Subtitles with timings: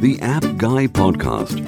[0.00, 1.58] the App Guy Podcast.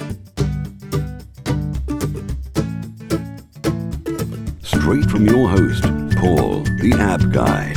[4.63, 5.83] Straight from your host,
[6.17, 7.73] Paul, the App Guy.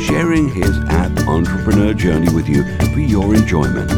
[0.00, 3.88] Sharing his app entrepreneur journey with you for your enjoyment.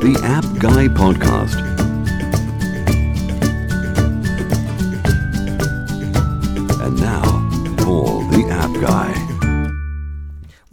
[0.00, 1.69] The App Guy Podcast.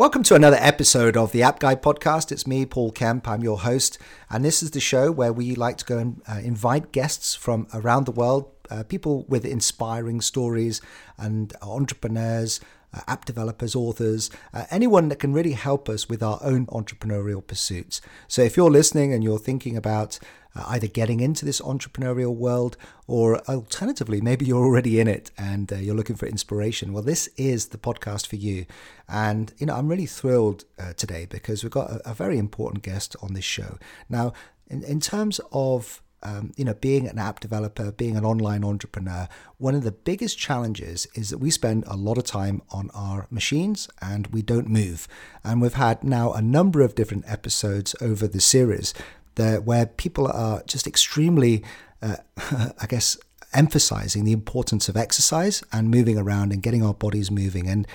[0.08, 2.32] Welcome to another episode of the App Guy podcast.
[2.32, 3.28] It's me, Paul Kemp.
[3.28, 3.98] I'm your host,
[4.30, 7.68] and this is the show where we like to go and uh, invite guests from
[7.74, 10.80] around the world, uh, people with inspiring stories
[11.18, 12.62] and entrepreneurs,
[12.94, 17.46] uh, app developers, authors, uh, anyone that can really help us with our own entrepreneurial
[17.46, 18.00] pursuits.
[18.30, 20.20] So if you're listening and you're thinking about
[20.58, 25.72] uh, either getting into this entrepreneurial world or alternatively, maybe you're already in it and
[25.72, 26.94] uh, you're looking for inspiration.
[26.94, 28.66] Well, this is the podcast for you.
[29.08, 32.84] And, you know, I'm really thrilled uh, today because we've got a, a, very important
[32.84, 33.78] guest on this show.
[34.10, 34.34] Now,
[34.68, 39.30] in, in terms of um, you know, being an app developer, being an online entrepreneur,
[39.60, 43.28] one of the biggest challenges is that we spend a lot of time on our
[43.30, 45.08] machines and we don't move.
[45.44, 48.96] And we've had now a number of different episodes over the series
[49.40, 51.64] where people are just extremely,
[52.02, 52.18] uh,
[52.82, 53.18] I guess,
[53.54, 57.68] emphasizing the importance of exercise and moving around and getting our bodies moving.
[57.68, 57.88] And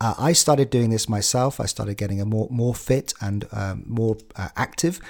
[0.00, 1.60] uh, I started doing this myself.
[1.60, 5.00] I started getting a more more fit and um, more uh, active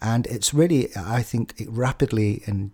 [0.00, 2.70] and it's really I think it rapidly and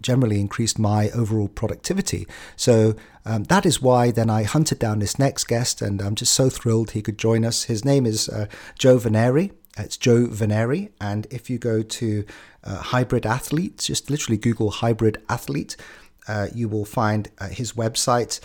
[0.00, 2.26] generally increased my overall productivity.
[2.56, 6.32] So um, that is why then I hunted down this next guest, and I'm just
[6.34, 7.64] so thrilled he could join us.
[7.64, 8.46] His name is uh,
[8.76, 9.52] Joe Vennare.
[9.78, 12.24] It's Joe Vennare, and if you go to
[12.64, 15.76] uh, Hybrid Athlete, just literally Google Hybrid Athlete,
[16.26, 18.40] uh, you will find uh, his website.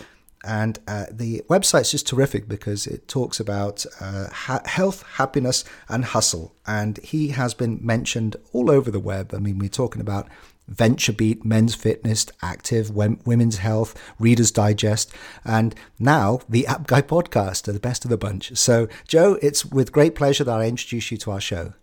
[0.46, 6.04] And uh, the website's just terrific because it talks about uh, ha- health, happiness, and
[6.04, 6.54] hustle.
[6.66, 9.34] And he has been mentioned all over the web.
[9.34, 10.28] I mean, we're talking about
[10.70, 15.12] VentureBeat, Men's Fitness, Active, Women's Health, Reader's Digest,
[15.44, 18.56] and now the App Guy podcast are the best of the bunch.
[18.56, 21.74] So, Joe, it's with great pleasure that I introduce you to our show.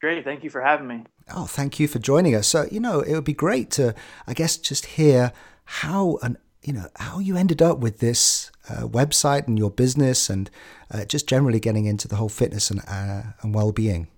[0.00, 0.24] Great.
[0.24, 1.04] Thank you for having me.
[1.34, 2.48] Oh, thank you for joining us.
[2.48, 3.94] So, you know, it would be great to,
[4.26, 5.32] I guess, just hear
[5.64, 10.28] how an you know how you ended up with this uh, website and your business
[10.28, 10.50] and
[10.90, 14.08] uh, just generally getting into the whole fitness and uh, and well-being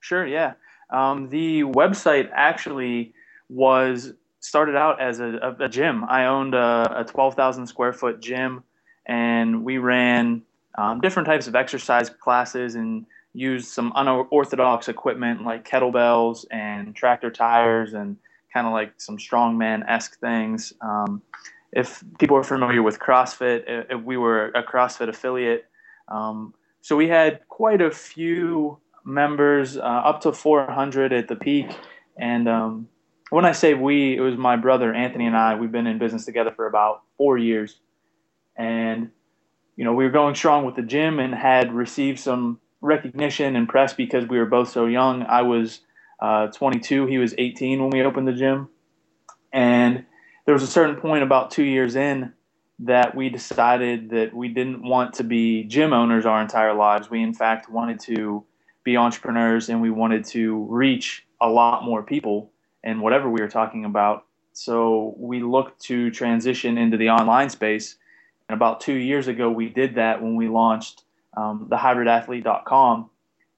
[0.00, 0.52] sure yeah
[0.92, 3.12] um, the website actually
[3.48, 8.20] was started out as a, a, a gym i owned a, a 12000 square foot
[8.20, 8.62] gym
[9.06, 10.42] and we ran
[10.76, 17.30] um, different types of exercise classes and used some unorthodox equipment like kettlebells and tractor
[17.30, 18.16] tires and
[18.52, 20.72] kind of like some strongman esque things.
[20.80, 21.22] Um,
[21.72, 25.64] if people are familiar with CrossFit, uh, we were a CrossFit affiliate.
[26.08, 31.66] Um, so we had quite a few members, uh, up to 400 at the peak.
[32.16, 32.88] And um,
[33.30, 35.54] when I say we, it was my brother Anthony and I.
[35.54, 37.80] We've been in business together for about four years.
[38.56, 39.10] And,
[39.76, 43.68] you know, we were going strong with the gym and had received some recognition and
[43.68, 45.22] press because we were both so young.
[45.22, 45.80] I was
[46.20, 48.68] uh, 22, he was 18 when we opened the gym.
[49.52, 50.04] And
[50.44, 52.32] there was a certain point about two years in
[52.80, 57.08] that we decided that we didn't want to be gym owners our entire lives.
[57.08, 58.44] We, in fact, wanted to
[58.84, 62.50] be entrepreneurs and we wanted to reach a lot more people
[62.84, 64.26] and whatever we were talking about.
[64.52, 67.96] So we looked to transition into the online space.
[68.48, 71.04] And about two years ago, we did that when we launched
[71.36, 73.08] um, the hybridathlete.com.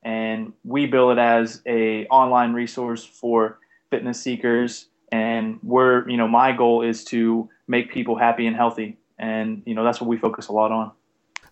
[0.02, 3.58] And we bill it as a online resource for
[3.91, 8.98] fitness seekers and we're you know my goal is to make people happy and healthy
[9.18, 10.91] and you know that's what we focus a lot on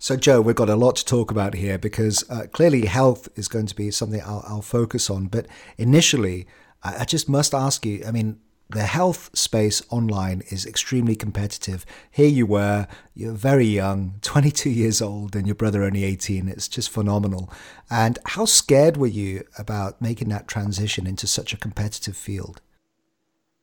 [0.02, 3.46] so joe we've got a lot to talk about here because uh, clearly health is
[3.46, 5.46] going to be something I'll, I'll focus on but
[5.78, 6.48] initially
[6.82, 11.84] I, I just must ask you i mean the health space online is extremely competitive.
[12.10, 16.49] Here you were, you're very young, 22 years old, and your brother only 18.
[16.49, 17.52] It's just phenomenal.
[17.90, 22.62] And how scared were you about making that transition into such a competitive field?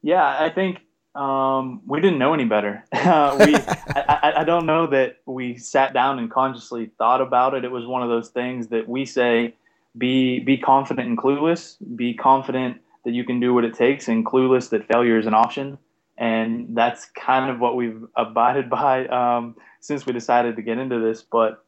[0.04, 0.78] Yeah, I think
[1.20, 2.86] um, we didn't know any better.
[2.94, 7.66] we, I, I, don't know that we sat down and consciously thought about it.
[7.66, 9.54] It was one of those things that we say,
[9.98, 11.76] be be confident and clueless.
[11.98, 15.34] Be confident that you can do what it takes, and clueless that failure is an
[15.34, 15.78] option.
[16.18, 21.00] And that's kind of what we've abided by um, since we decided to get into
[21.00, 21.22] this.
[21.22, 21.66] But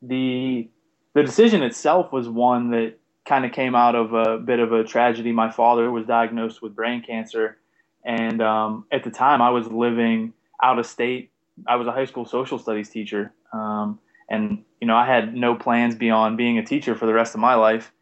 [0.00, 0.68] the
[1.14, 4.84] the decision itself was one that kind of came out of a bit of a
[4.84, 5.32] tragedy.
[5.32, 7.58] My father was diagnosed with brain cancer
[8.04, 10.32] and um, at the time, I was living
[10.62, 11.32] out of state
[11.66, 15.54] I was a high school social studies teacher, um, and you know I had no
[15.54, 17.92] plans beyond being a teacher for the rest of my life.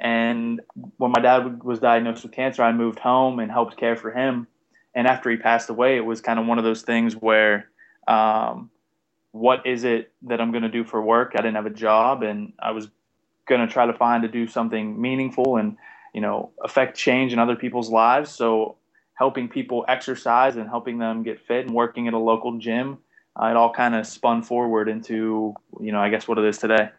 [0.00, 0.60] And
[0.98, 4.46] when my dad was diagnosed with cancer, I moved home and helped care for him.
[4.94, 7.70] And after he passed away, it was kind of one of those things where,
[8.06, 8.70] um,
[9.32, 11.32] what is it that I'm going to do for work?
[11.34, 12.88] I didn't have a job, and I was
[13.46, 15.76] going to try to find to do something meaningful and
[16.12, 18.30] you know affect change in other people's lives.
[18.30, 18.76] So
[19.16, 22.98] helping people exercise and helping them get fit and working at a local gym,
[23.40, 26.58] uh, it all kind of spun forward into you know I guess what it is
[26.58, 26.90] today.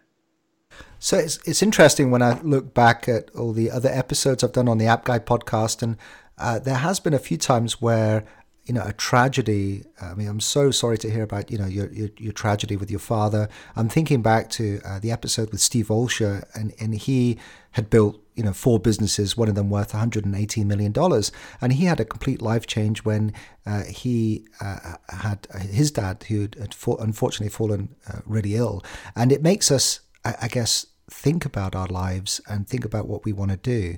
[0.99, 4.67] So it's it's interesting when I look back at all the other episodes I've done
[4.67, 5.97] on the App Guy podcast, and
[6.37, 8.25] uh, there has been a few times where
[8.65, 9.85] you know a tragedy.
[10.01, 12.91] I mean, I'm so sorry to hear about you know your your, your tragedy with
[12.91, 13.47] your father.
[13.75, 17.37] I'm thinking back to uh, the episode with Steve Olsher, and and he
[17.71, 21.85] had built you know four businesses, one of them worth 118 million dollars, and he
[21.85, 23.33] had a complete life change when
[23.65, 28.83] uh, he uh, had his dad who had unfortunately fallen uh, really ill,
[29.15, 33.23] and it makes us I, I guess, think about our lives and think about what
[33.23, 33.97] we want to do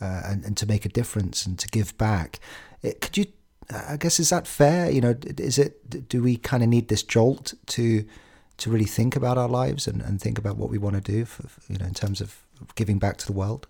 [0.00, 2.40] uh, and, and to make a difference and to give back.
[2.82, 3.26] It, could you,
[3.70, 4.90] I guess, is that fair?
[4.90, 8.04] You know, is it, do we kind of need this jolt to,
[8.58, 11.24] to really think about our lives and, and think about what we want to do
[11.24, 12.42] for, you know, in terms of
[12.74, 13.68] giving back to the world?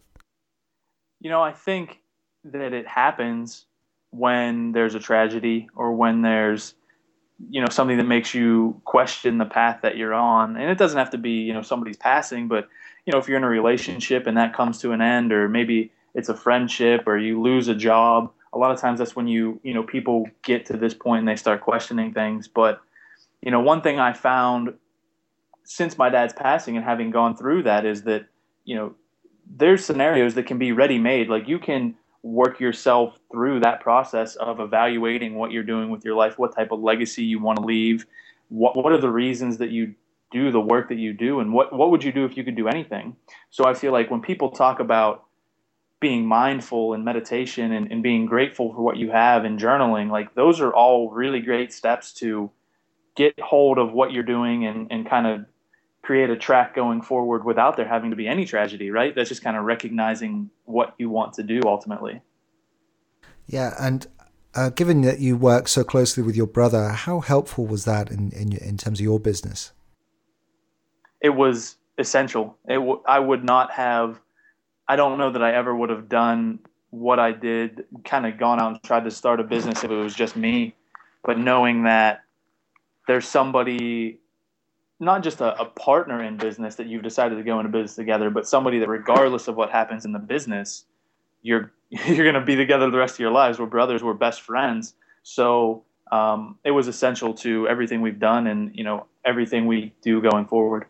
[1.20, 2.00] You know, I think
[2.44, 3.66] that it happens
[4.10, 6.74] when there's a tragedy or when there's
[7.50, 10.56] you know something that makes you question the path that you're on.
[10.56, 12.68] And it doesn't have to be you know somebody's passing but
[13.04, 15.92] you know if you're in a relationship and that comes to an end or maybe
[16.14, 19.60] it's a friendship or you lose a job a lot of times that's when you
[19.62, 22.48] you know people get to this point and they start questioning things.
[22.48, 22.80] But
[23.42, 24.74] you know one thing i found
[25.64, 28.26] since my dad's passing and having gone through that is that
[28.64, 28.94] you know
[29.56, 34.36] there's scenarios that can be ready made like you can work yourself through that process
[34.36, 37.64] of evaluating what you're doing with your life, what type of legacy you want to
[37.64, 38.06] leave,
[38.48, 39.94] what what are the reasons that you
[40.30, 42.56] do the work that you do, and what what would you do if you could
[42.56, 43.16] do anything.
[43.50, 45.24] So I feel like when people talk about
[46.00, 50.34] being mindful and meditation and, and being grateful for what you have and journaling, like
[50.34, 52.50] those are all really great steps to
[53.16, 55.44] get hold of what you're doing and, and kind of
[56.08, 59.14] create a track going forward without there having to be any tragedy, right?
[59.14, 62.22] That's just kind of recognizing what you want to do ultimately.
[63.46, 64.06] Yeah, and
[64.54, 68.30] uh, given that you work so closely with your brother, how helpful was that in
[68.30, 69.72] in, in terms of your business?
[71.20, 72.56] It was essential.
[72.66, 74.18] It w- I would not have.
[74.88, 77.84] I don't know that I ever would have done what I did.
[78.06, 80.74] Kind of gone out and tried to start a business if it was just me,
[81.22, 82.22] but knowing that
[83.06, 84.20] there's somebody
[85.00, 88.30] not just a, a, partner in business that you've decided to go into business together,
[88.30, 90.84] but somebody that regardless of what happens in the business,
[91.42, 93.58] you're you're going to be together the rest of your lives.
[93.58, 94.02] We're brothers.
[94.02, 94.94] We're best friends.
[95.22, 100.20] So um, it was essential to everything we've done and you know everything we do
[100.20, 100.86] going forward.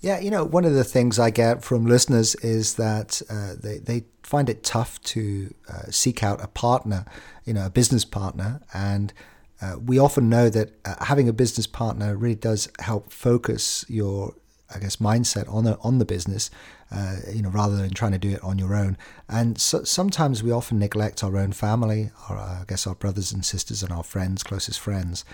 [0.00, 3.78] Yeah, you know, one of the things I get from listeners is that uh, they
[3.78, 7.04] they find it tough to uh, seek out a partner,
[7.44, 9.12] you know, a business partner, and
[9.60, 14.34] uh, we often know that uh, having a business partner really does help focus your,
[14.72, 16.50] I guess, mindset on the, on the business,
[16.92, 18.96] uh, you know, rather than trying to do it on your own.
[19.28, 23.32] And so, sometimes we often neglect our own family, or uh, I guess our brothers
[23.32, 25.24] and sisters and our friends, closest friends.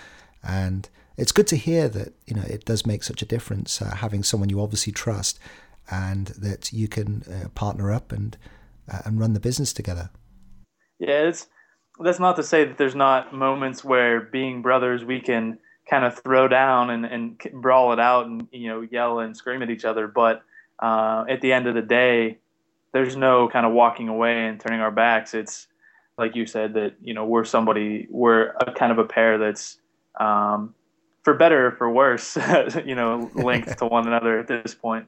[0.43, 3.95] And it's good to hear that you know it does make such a difference uh,
[3.95, 5.39] having someone you obviously trust,
[5.89, 8.37] and that you can uh, partner up and
[9.05, 10.09] and run the business together.
[10.99, 11.47] Yeah, it's
[11.99, 15.59] that's not to say that there's not moments where being brothers we can
[15.89, 19.61] kind of throw down and, and brawl it out and you know yell and scream
[19.61, 20.07] at each other.
[20.07, 20.43] But
[20.79, 22.39] uh, at the end of the day
[22.91, 25.33] there's no kind of walking away and turning our backs.
[25.33, 25.67] It's
[26.17, 29.77] like you said that you know we're somebody we're a kind of a pair that's
[30.19, 30.73] um,
[31.23, 32.37] for better or for worse
[32.85, 35.07] you know linked to one another at this point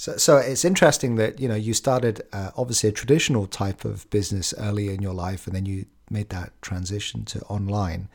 [0.00, 4.08] so, so it's interesting that you know you started uh, obviously a traditional type of
[4.08, 8.08] business early in your life, and then you made that transition to online.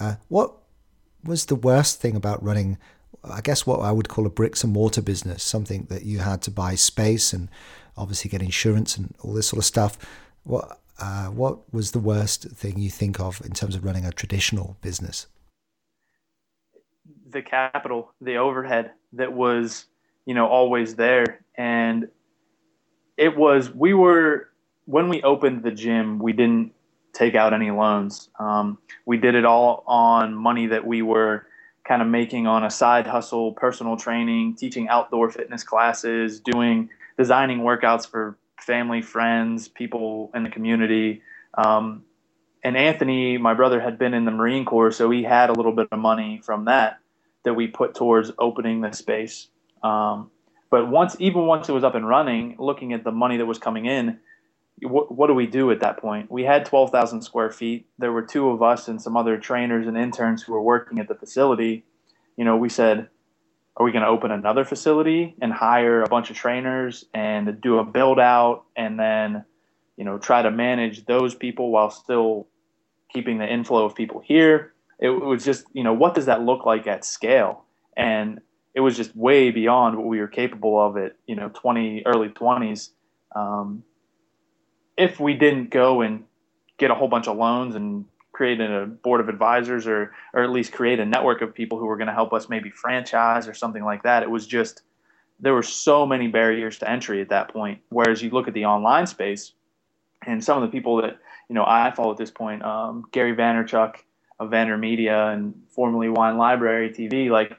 [0.00, 0.52] Uh, what
[1.22, 2.76] was the worst thing about running?
[3.22, 6.42] I guess what I would call a bricks and mortar business, something that you had
[6.42, 7.48] to buy space and
[7.96, 9.96] obviously get insurance and all this sort of stuff.
[10.42, 14.10] What uh, what was the worst thing you think of in terms of running a
[14.10, 15.28] traditional business?
[17.30, 19.86] The capital, the overhead that was
[20.28, 21.40] you know, always there.
[21.56, 22.08] And
[23.16, 24.50] it was, we were,
[24.84, 26.72] when we opened the gym, we didn't
[27.14, 28.28] take out any loans.
[28.38, 31.46] Um, we did it all on money that we were
[31.82, 37.60] kind of making on a side hustle, personal training, teaching outdoor fitness classes, doing designing
[37.60, 41.22] workouts for family, friends, people in the community.
[41.54, 42.02] Um,
[42.62, 45.72] and Anthony, my brother, had been in the Marine Corps, so he had a little
[45.72, 46.98] bit of money from that
[47.44, 49.48] that we put towards opening the space.
[49.82, 50.30] Um,
[50.70, 53.58] but once, even once it was up and running, looking at the money that was
[53.58, 54.18] coming in,
[54.82, 56.30] what, what do we do at that point?
[56.30, 57.86] We had 12,000 square feet.
[57.98, 61.08] There were two of us and some other trainers and interns who were working at
[61.08, 61.84] the facility.
[62.36, 63.08] You know, we said,
[63.76, 67.78] are we going to open another facility and hire a bunch of trainers and do
[67.78, 69.44] a build out and then,
[69.96, 72.48] you know, try to manage those people while still
[73.12, 74.74] keeping the inflow of people here?
[75.00, 77.64] It was just, you know, what does that look like at scale?
[77.96, 78.40] And
[78.78, 82.28] it was just way beyond what we were capable of at, you know, 20, early
[82.28, 82.90] 20s.
[83.34, 83.82] Um,
[84.96, 86.22] if we didn't go and
[86.76, 90.50] get a whole bunch of loans and create a board of advisors or or at
[90.50, 93.52] least create a network of people who were going to help us maybe franchise or
[93.52, 94.82] something like that it was just
[95.40, 98.64] there were so many barriers to entry at that point whereas you look at the
[98.64, 99.54] online space
[100.24, 101.18] and some of the people that
[101.48, 103.96] you know I follow at this point um, Gary Vaynerchuk
[104.38, 107.56] of VaynerMedia and formerly Wine Library TV like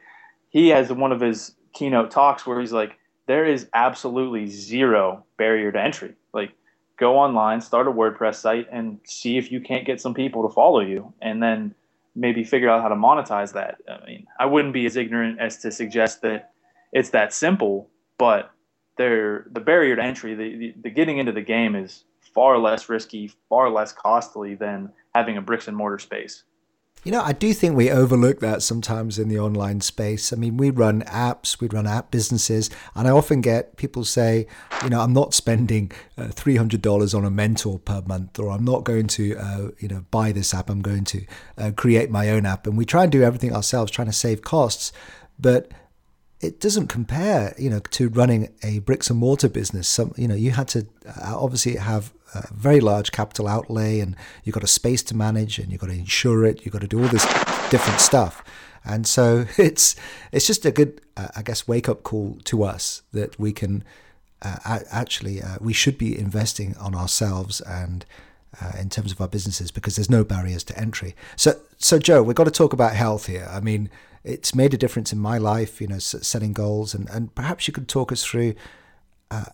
[0.50, 5.72] he has one of his keynote talks where he's like there is absolutely zero barrier
[5.72, 6.52] to entry like
[7.00, 10.54] go online, start a WordPress site, and see if you can't get some people to
[10.54, 11.74] follow you, and then
[12.16, 13.78] maybe figure out how to monetize that.
[13.90, 16.52] I mean, I wouldn't be as ignorant as to suggest that
[16.92, 18.52] it's that simple, but
[18.98, 22.90] there the barrier to entry, the, the, the getting into the game is far less
[22.90, 26.44] risky, far less costly than having a bricks and mortar space.
[27.06, 30.34] You know, I do think we overlook that sometimes in the online space.
[30.34, 34.48] I mean, we run apps, we run app businesses, and I often get people say,
[34.84, 38.84] you know, I'm not spending uh, $300 on a mentor per month, or I'm not
[38.84, 41.26] going to, uh, you know, buy this app, I'm going to
[41.58, 42.68] uh, create my own app.
[42.68, 44.92] And we try and do everything ourselves, trying to save costs.
[45.40, 45.72] But
[46.42, 49.88] it doesn't compare, you know, to running a bricks and mortar business.
[49.88, 54.16] Some, you know, you had to uh, obviously have a very large capital outlay, and
[54.44, 56.88] you've got a space to manage, and you've got to insure it, you've got to
[56.88, 57.26] do all this
[57.70, 58.44] different stuff.
[58.86, 59.96] And so it's
[60.32, 63.84] it's just a good, uh, I guess, wake up call to us that we can
[64.42, 68.06] uh, actually uh, we should be investing on ourselves and.
[68.60, 71.16] Uh, in terms of our businesses, because there's no barriers to entry.
[71.36, 73.48] So, so Joe, we've got to talk about health here.
[73.50, 73.92] I mean,
[74.24, 77.74] it's made a difference in my life, you know, setting goals, and, and perhaps you
[77.74, 78.54] could talk us through
[79.32, 79.46] uh,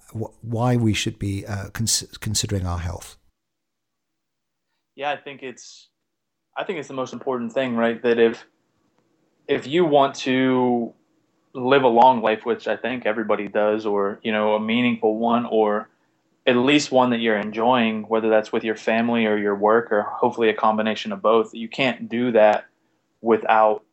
[0.41, 3.17] why we should be uh, cons- considering our health.
[4.95, 5.89] Yeah, I think it's,
[6.57, 8.01] I think it's the most important thing, right?
[8.01, 8.45] That if,
[9.47, 10.93] if you want to
[11.53, 15.45] live a long life, which I think everybody does, or you know, a meaningful one,
[15.45, 15.89] or
[16.47, 20.03] at least one that you're enjoying, whether that's with your family or your work, or
[20.03, 21.53] hopefully a combination of both.
[21.53, 22.65] You can't do that
[23.21, 23.83] without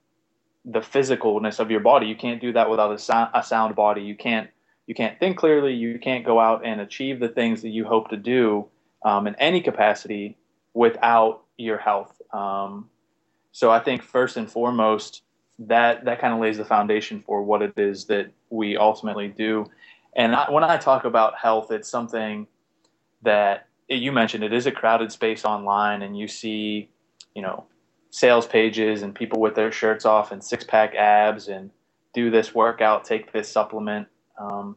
[0.65, 2.07] the physicalness of your body.
[2.07, 4.03] You can't do that without a, sound, a sound body.
[4.03, 4.49] You can't
[4.87, 5.75] you can't think clearly.
[5.75, 8.67] You can't go out and achieve the things that you hope to do
[9.05, 10.37] um, in any capacity
[10.75, 12.21] without your health.
[12.33, 12.89] Um,
[13.53, 15.23] so I think first and foremost
[15.61, 19.71] that that kind of lays the foundation for what it is that we ultimately do.
[20.17, 22.47] And I, when I talk about health, it's something
[23.23, 24.45] that you mentioned.
[24.45, 26.91] It is a crowded space online, and you see,
[27.35, 27.65] you know,
[28.13, 31.71] sales pages and people with their shirts off and six pack abs and
[32.15, 34.07] do this workout, take this supplement.
[34.39, 34.77] Um,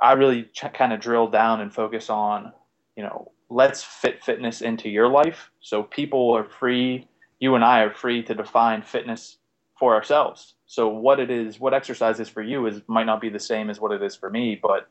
[0.00, 2.52] I really ch- kind of drill down and focus on,
[2.96, 5.50] you know, let's fit fitness into your life.
[5.60, 7.06] So people are free,
[7.40, 9.36] you and I are free to define fitness
[9.78, 10.54] for ourselves.
[10.64, 13.68] So what it is, what exercise is for you is might not be the same
[13.68, 14.88] as what it is for me, but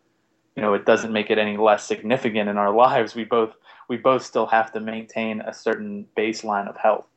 [0.56, 3.16] you know, it doesn't make it any less significant in our lives.
[3.16, 3.56] We both
[3.90, 7.08] we both still have to maintain a certain baseline of health.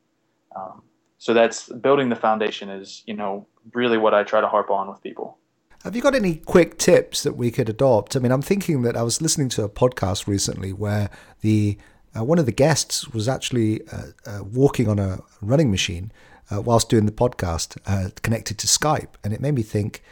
[0.55, 0.83] Um,
[1.17, 4.89] so that's building the foundation is you know really what I try to harp on
[4.89, 5.37] with people.
[5.83, 8.15] Have you got any quick tips that we could adopt?
[8.15, 11.09] I mean, I'm thinking that I was listening to a podcast recently where
[11.41, 11.77] the
[12.17, 16.11] uh, one of the guests was actually uh, uh, walking on a running machine
[16.51, 20.03] uh, whilst doing the podcast, uh, connected to Skype, and it made me think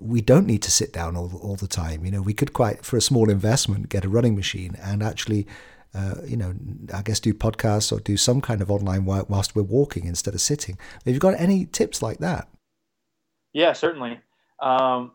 [0.00, 2.04] we don't need to sit down all all the time.
[2.04, 5.46] You know, we could quite for a small investment get a running machine and actually
[5.94, 6.54] uh, you know,
[6.92, 10.34] I guess do podcasts or do some kind of online work whilst we're walking instead
[10.34, 10.76] of sitting.
[11.04, 12.48] Have you got any tips like that?
[13.52, 14.18] Yeah, certainly.
[14.60, 15.12] Um,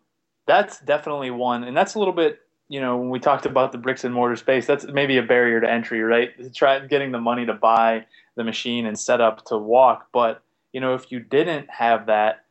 [0.47, 2.39] that's definitely one, and that's a little bit.
[2.69, 5.59] You know, when we talked about the bricks and mortar space, that's maybe a barrier
[5.59, 6.29] to entry, right?
[6.53, 8.05] Try getting the money to buy
[8.35, 10.07] the machine and set up to walk.
[10.13, 12.45] But you know, if you didn't have that,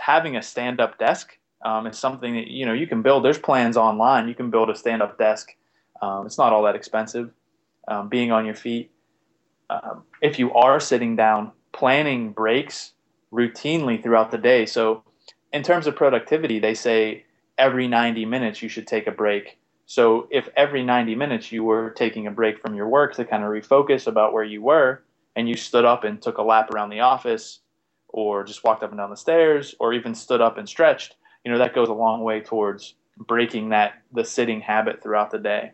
[0.00, 3.24] having a stand-up desk um, is something that you know you can build.
[3.24, 4.28] There's plans online.
[4.28, 5.54] You can build a stand-up desk.
[6.00, 7.30] Um, it's not all that expensive
[7.88, 8.92] um, being on your feet.
[9.70, 12.92] Um, if you are sitting down, planning breaks
[13.32, 14.66] routinely throughout the day.
[14.66, 15.04] So,
[15.52, 17.24] in terms of productivity, they say
[17.58, 21.90] every 90 minutes you should take a break So if every 90 minutes you were
[21.90, 25.02] taking a break from your work to kind of refocus about where you were,
[25.36, 27.60] and you stood up and took a lap around the office,
[28.08, 31.52] or just walked up and down the stairs, or even stood up and stretched, you
[31.52, 35.72] know that goes a long way towards breaking that the sitting habit throughout the day.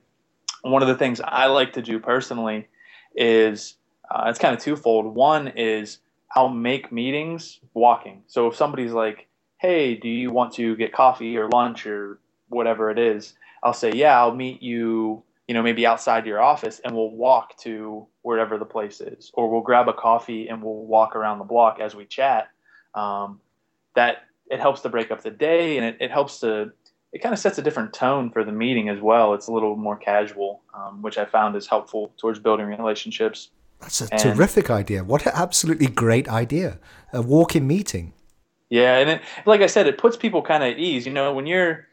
[0.62, 2.68] One of the things I like to do personally
[3.14, 3.76] is
[4.10, 5.14] uh, it's kind of twofold.
[5.14, 5.98] One is
[6.34, 8.22] I'll make meetings walking.
[8.26, 9.28] So if somebody's like,
[9.58, 13.92] "Hey, do you want to get coffee or lunch or whatever it is?" I'll say,
[13.92, 18.58] "Yeah, I'll meet you, you know, maybe outside your office and we'll walk to wherever
[18.58, 21.94] the place is, or we'll grab a coffee and we'll walk around the block as
[21.94, 22.48] we chat."
[22.94, 23.40] Um,
[23.94, 26.72] that it helps to break up the day and it, it helps to
[27.12, 29.34] it kind of sets a different tone for the meeting as well.
[29.34, 33.50] It's a little more casual, um, which I found is helpful towards building relationships.
[33.80, 35.04] That's a and, terrific idea.
[35.04, 36.78] What an absolutely great idea.
[37.12, 38.14] A walk-in meeting.
[38.70, 41.04] Yeah, and it, like I said, it puts people kind of at ease.
[41.04, 41.88] You know, when you're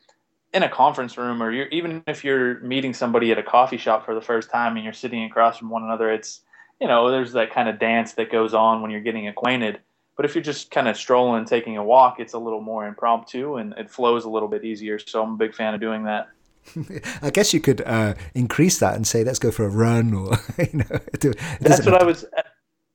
[0.53, 4.05] in a conference room or you're even if you're meeting somebody at a coffee shop
[4.05, 6.41] for the first time and you're sitting across from one another, it's
[6.79, 9.81] you know, there's that kind of dance that goes on when you're getting acquainted.
[10.19, 13.55] But if you're just kind of strolling, taking a walk, it's a little more impromptu
[13.55, 14.99] and it flows a little bit easier.
[14.99, 16.27] So I'm a big fan of doing that.
[17.21, 20.33] I guess you could uh, increase that and say, let's go for a run or,
[20.57, 20.99] you know.
[21.61, 22.25] that's what I was,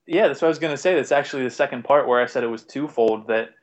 [0.07, 0.95] yeah, that's what I was going to say.
[0.95, 3.55] That's actually the second part where I said it was twofold that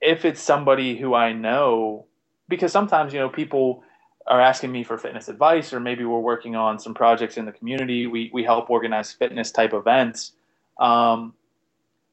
[0.00, 2.06] if it's somebody who I know,
[2.48, 3.84] because sometimes, you know, people
[4.26, 7.52] are asking me for fitness advice or maybe we're working on some projects in the
[7.52, 8.08] community.
[8.08, 10.32] We, we help organize fitness type events.
[10.80, 11.34] Um,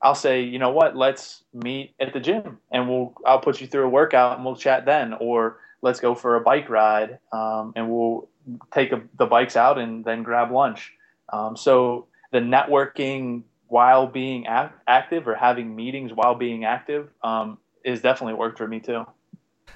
[0.05, 3.65] I'll say, you know what, let's meet at the gym and we'll I'll put you
[3.65, 5.15] through a workout and we'll chat then.
[5.15, 8.29] Or let's go for a bike ride um, and we'll
[8.71, 10.93] take a, the bikes out and then grab lunch.
[11.33, 17.99] Um, so the networking while being active or having meetings while being active um, is
[17.99, 19.07] definitely worked for me too.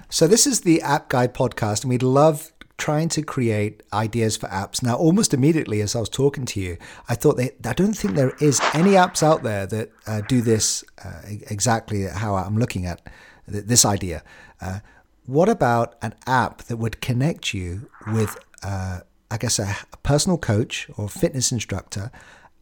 [0.09, 4.47] So this is the App Guy podcast, and we'd love trying to create ideas for
[4.47, 4.81] apps.
[4.81, 8.15] Now, almost immediately as I was talking to you, I thought that I don't think
[8.15, 12.85] there is any apps out there that uh, do this uh, exactly how I'm looking
[12.85, 13.01] at
[13.47, 14.23] this idea.
[14.61, 14.79] Uh,
[15.25, 20.37] what about an app that would connect you with, uh, I guess, a, a personal
[20.37, 22.11] coach or fitness instructor?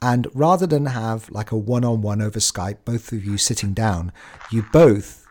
[0.02, 3.74] And rather than have like a one on one over Skype, both of you sitting
[3.74, 4.12] down,
[4.52, 5.26] you both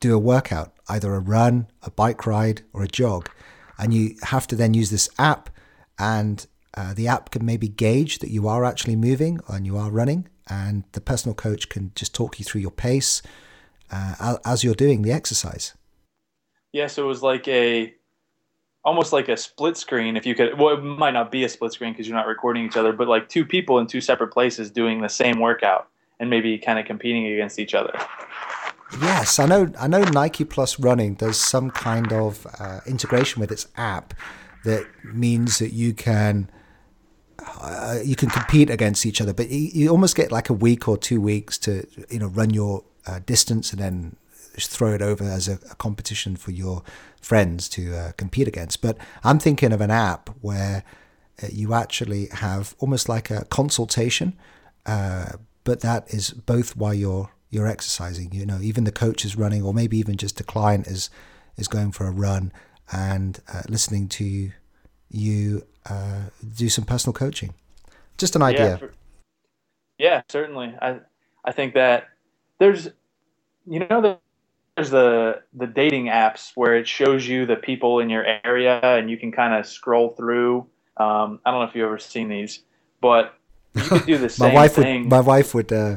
[0.00, 3.28] do a workout, either a run, a bike ride, or a jog.
[3.78, 5.50] And you have to then use this app,
[5.98, 9.90] and uh, the app can maybe gauge that you are actually moving and you are
[9.90, 10.28] running.
[10.48, 13.22] And the personal coach can just talk you through your pace
[13.90, 15.74] uh, as you're doing the exercise.
[16.72, 17.94] Yeah, so it was like a
[18.84, 21.72] almost like a split screen if you could well it might not be a split
[21.72, 24.70] screen because you're not recording each other but like two people in two separate places
[24.70, 25.88] doing the same workout
[26.20, 27.92] and maybe kind of competing against each other
[29.00, 33.50] yes i know i know nike plus running does some kind of uh, integration with
[33.50, 34.14] its app
[34.64, 36.50] that means that you can
[37.60, 40.88] uh, you can compete against each other but you, you, almost get like a week
[40.88, 44.16] or two weeks to you know run your uh, distance and then
[44.58, 46.82] throw it over as a, a competition for your
[47.20, 48.80] friends to uh, compete against.
[48.80, 50.84] But I'm thinking of an app where
[51.42, 54.36] uh, you actually have almost like a consultation,
[54.86, 55.32] uh,
[55.64, 58.30] but that is both while you're you're exercising.
[58.32, 61.08] You know, even the coach is running, or maybe even just the client is
[61.56, 62.52] is going for a run
[62.92, 64.52] and uh, listening to
[65.10, 67.54] you uh, do some personal coaching.
[68.18, 68.72] Just an idea.
[68.72, 68.92] Yeah, for,
[69.98, 70.74] yeah, certainly.
[70.80, 71.00] I
[71.44, 72.08] I think that
[72.58, 72.88] there's
[73.66, 74.18] you know the
[74.76, 79.10] there's the the dating apps where it shows you the people in your area and
[79.10, 80.66] you can kind of scroll through.
[80.98, 82.60] Um, I don't know if you've ever seen these,
[83.00, 83.34] but
[83.74, 85.02] you could do the same my wife thing.
[85.02, 85.72] Would, my wife would.
[85.72, 85.96] Uh,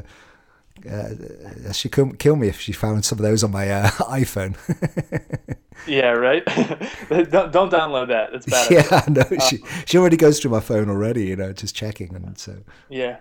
[0.88, 4.56] uh, she could kill me if she found some of those on my uh, iPhone.
[5.86, 6.44] yeah, right.
[7.30, 8.34] don't, don't download that.
[8.34, 8.70] It's bad.
[8.70, 9.22] Yeah, no.
[9.22, 11.26] Uh, she she already goes through my phone already.
[11.26, 12.56] You know, just checking, and so.
[12.88, 13.18] Yeah,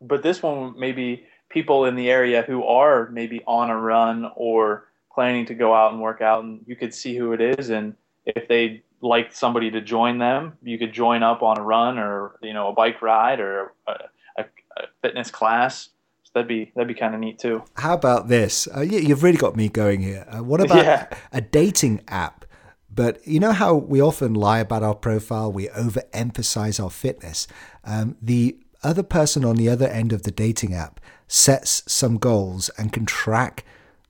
[0.00, 4.88] but this one maybe people in the area who are maybe on a run or
[5.14, 7.94] planning to go out and work out and you could see who it is and
[8.26, 12.36] if they like somebody to join them you could join up on a run or
[12.42, 13.92] you know a bike ride or a,
[14.38, 14.44] a,
[14.76, 15.90] a fitness class
[16.34, 19.56] that'd be that'd be kind of neat too how about this uh, you've really got
[19.56, 21.06] me going here uh, what about yeah.
[21.32, 22.44] a dating app
[22.92, 27.46] but you know how we often lie about our profile we overemphasize our fitness
[27.84, 32.68] um, the other person on the other end of the dating app sets some goals
[32.76, 33.64] and can track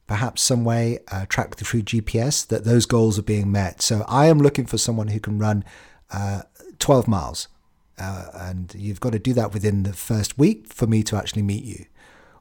[0.06, 3.80] perhaps some way uh, track through GPS that those goals are being met.
[3.80, 5.64] So I am looking for someone who can run
[6.10, 6.42] uh,
[6.78, 7.48] 12 miles.
[7.96, 11.42] Uh, and you've got to do that within the first week for me to actually
[11.42, 11.86] meet you.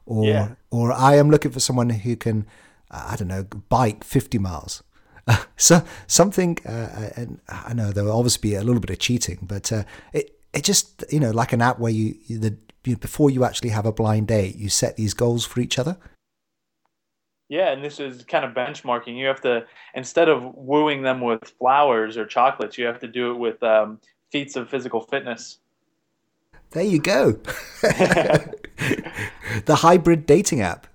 [0.06, 0.48] Or, yeah.
[0.70, 2.46] or I am looking for someone who can,
[2.90, 4.82] uh, I don't know, bike 50 miles.
[5.56, 9.38] so something, uh, and I know there will obviously be a little bit of cheating,
[9.42, 13.30] but uh, it it just you know like an app where you the you, before
[13.30, 15.96] you actually have a blind date, you set these goals for each other.
[17.48, 19.16] Yeah, and this is kind of benchmarking.
[19.16, 23.32] You have to instead of wooing them with flowers or chocolates, you have to do
[23.32, 25.58] it with um, feats of physical fitness.
[26.70, 27.38] There you go.
[29.66, 30.86] the hybrid dating app.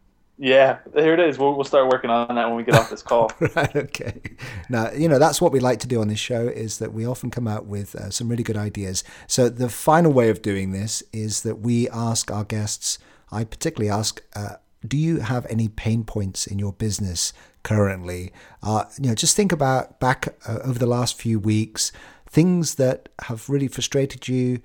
[0.42, 1.38] Yeah, here it is.
[1.38, 3.30] We'll, we'll start working on that when we get off this call.
[3.56, 3.76] right.
[3.76, 4.22] Okay.
[4.70, 7.06] Now, you know, that's what we like to do on this show is that we
[7.06, 9.04] often come out with uh, some really good ideas.
[9.28, 13.00] So the final way of doing this is that we ask our guests,
[13.34, 14.56] I particularly ask, uh,
[14.88, 18.32] do you have any pain points in your business currently?
[18.64, 21.92] Uh, you know, just think about back uh, over the last few weeks,
[22.26, 24.62] things that have really frustrated you.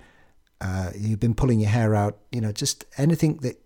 [0.61, 2.17] Uh, you've been pulling your hair out.
[2.31, 3.61] You know, just anything that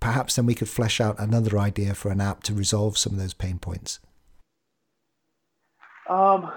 [0.00, 3.18] perhaps then we could flesh out another idea for an app to resolve some of
[3.18, 4.00] those pain points.
[6.08, 6.50] Um,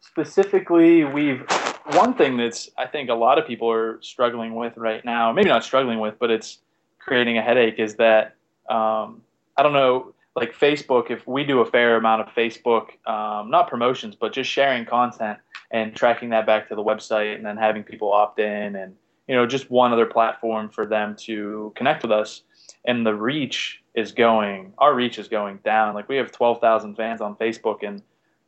[0.00, 1.44] specifically, we've
[1.92, 5.32] one thing that's I think a lot of people are struggling with right now.
[5.32, 6.58] Maybe not struggling with, but it's
[6.98, 7.78] creating a headache.
[7.78, 8.34] Is that
[8.68, 9.22] um,
[9.56, 11.10] I don't know, like Facebook.
[11.10, 15.38] If we do a fair amount of Facebook, um, not promotions, but just sharing content
[15.70, 18.94] and tracking that back to the website, and then having people opt in, and
[19.28, 22.42] you know, just one other platform for them to connect with us.
[22.84, 25.94] And the reach is going, our reach is going down.
[25.94, 28.02] Like we have 12,000 fans on Facebook, and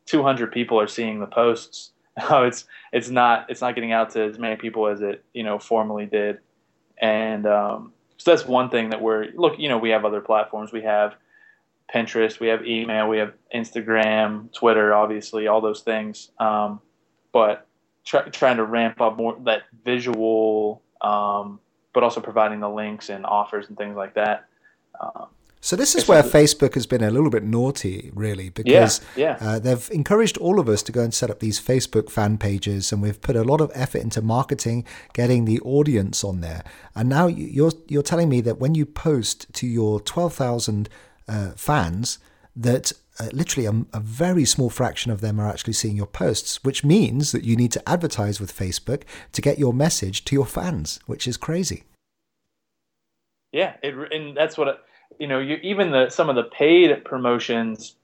[0.06, 1.90] 200 people are seeing the posts.
[2.28, 5.42] Oh, it's it's not it's not getting out to as many people as it you
[5.42, 6.40] know formerly did,
[7.00, 9.58] and um, so that's one thing that we're look.
[9.58, 10.72] You know, we have other platforms.
[10.72, 11.14] We have
[11.92, 16.30] Pinterest, we have email, we have Instagram, Twitter, obviously, all those things.
[16.38, 16.80] Um,
[17.32, 17.66] but
[18.04, 21.60] try, trying to ramp up more that visual, um,
[21.92, 24.46] but also providing the links and offers and things like that.
[25.00, 25.26] Um,
[25.64, 29.48] so this is where Facebook has been a little bit naughty, really, because yeah, yeah.
[29.48, 32.90] Uh, they've encouraged all of us to go and set up these Facebook fan pages,
[32.90, 36.64] and we've put a lot of effort into marketing, getting the audience on there.
[36.96, 40.88] And now you're you're telling me that when you post to your twelve thousand
[41.28, 42.18] uh, fans,
[42.56, 46.64] that uh, literally a, a very small fraction of them are actually seeing your posts,
[46.64, 50.46] which means that you need to advertise with Facebook to get your message to your
[50.46, 51.84] fans, which is crazy.
[53.52, 54.84] Yeah, it, and that's what.
[55.18, 57.96] You know, you even the some of the paid promotions,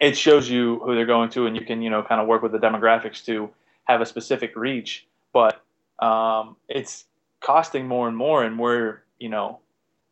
[0.00, 2.42] it shows you who they're going to, and you can you know kind of work
[2.42, 3.48] with the demographics to
[3.84, 5.06] have a specific reach.
[5.32, 5.62] But
[5.98, 7.06] um, it's
[7.40, 9.60] costing more and more, and we're you know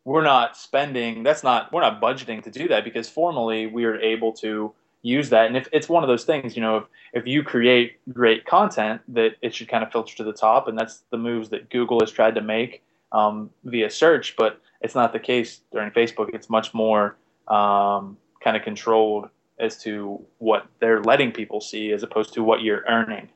[0.05, 1.23] we're not spending.
[1.23, 5.29] That's not we're not budgeting to do that because formally we are able to use
[5.29, 5.47] that.
[5.47, 6.83] And if it's one of those things, you know, if
[7.13, 10.77] if you create great content, that it should kind of filter to the top, and
[10.77, 14.35] that's the moves that Google has tried to make um, via search.
[14.37, 16.33] But it's not the case during Facebook.
[16.33, 22.01] It's much more um, kind of controlled as to what they're letting people see as
[22.01, 23.29] opposed to what you're earning.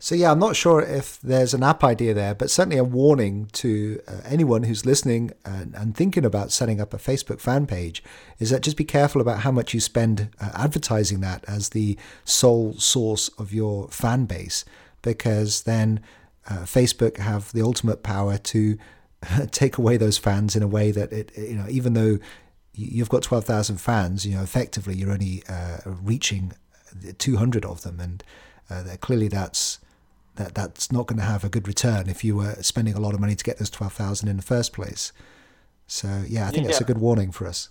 [0.00, 3.46] So yeah, I'm not sure if there's an app idea there, but certainly a warning
[3.54, 8.02] to uh, anyone who's listening and, and, thinking about setting up a Facebook fan page
[8.38, 11.98] is that just be careful about how much you spend uh, advertising that as the
[12.24, 14.64] sole source of your fan base,
[15.02, 16.00] because then
[16.48, 18.78] uh, Facebook have the ultimate power to
[19.50, 22.18] take away those fans in a way that it, you know, even though
[22.72, 26.52] you've got 12,000 fans, you know, effectively you're only uh, reaching
[27.18, 27.98] 200 of them.
[27.98, 28.22] And
[28.70, 29.80] uh, clearly that's,
[30.38, 33.14] that, that's not going to have a good return if you were spending a lot
[33.14, 35.12] of money to get those 12,000 in the first place.
[35.86, 36.68] So, yeah, I think yeah.
[36.68, 37.68] that's a good warning for us.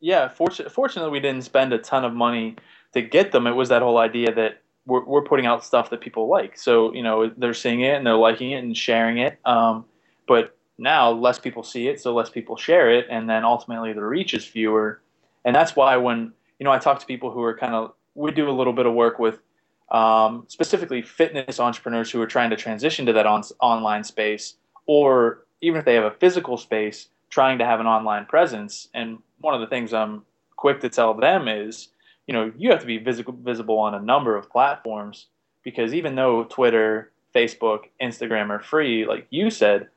[0.00, 2.56] Yeah, fortunately, fortunately, we didn't spend a ton of money
[2.92, 3.46] to get them.
[3.46, 6.58] It was that whole idea that we're, we're putting out stuff that people like.
[6.58, 9.38] So, you know, they're seeing it and they're liking it and sharing it.
[9.44, 9.84] Um,
[10.26, 14.04] but now less people see it, so less people share it, and then ultimately the
[14.04, 15.00] reach is fewer.
[15.44, 18.30] And that's why when you know I talk to people who are kind of we
[18.32, 19.38] do a little bit of work with
[19.92, 24.54] um, specifically fitness entrepreneurs who are trying to transition to that on, online space,
[24.86, 28.88] or even if they have a physical space, trying to have an online presence.
[28.94, 30.24] And one of the things I'm
[30.56, 31.88] quick to tell them is,
[32.26, 35.26] you know, you have to be visible visible on a number of platforms
[35.62, 39.88] because even though Twitter, Facebook, Instagram are free, like you said,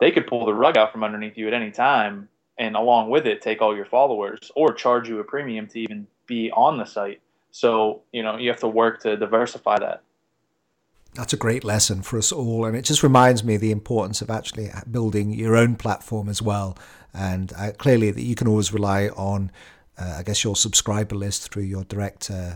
[0.00, 3.26] they could pull the rug out from underneath you at any time and along with
[3.26, 6.84] it take all your followers or charge you a premium to even be on the
[6.84, 10.02] site so you know you have to work to diversify that
[11.14, 14.30] that's a great lesson for us all and it just reminds me the importance of
[14.30, 16.76] actually building your own platform as well
[17.14, 19.50] and uh, clearly that you can always rely on
[19.98, 22.52] uh, i guess your subscriber list through your direct uh,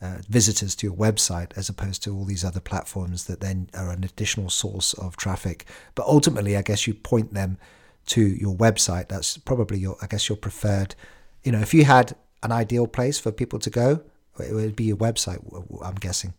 [0.00, 3.90] uh, visitors to your website as opposed to all these other platforms that then are
[3.90, 5.64] an additional source of traffic.
[5.94, 7.58] But ultimately, I guess you point them
[8.06, 9.08] to your website.
[9.08, 10.94] That's probably your, I guess, your preferred.
[11.42, 14.02] You know, if you had an ideal place for people to go,
[14.38, 15.40] it would be your website.
[15.84, 16.34] I'm guessing.